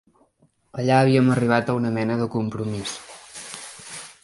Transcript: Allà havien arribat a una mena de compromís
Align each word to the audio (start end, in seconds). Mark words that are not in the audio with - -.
Allà 0.83 0.95
havien 1.01 1.29
arribat 1.33 1.69
a 1.69 1.77
una 1.81 1.93
mena 1.99 2.17
de 2.23 2.29
compromís 2.39 2.97